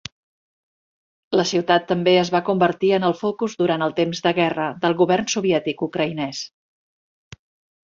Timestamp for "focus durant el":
3.21-3.95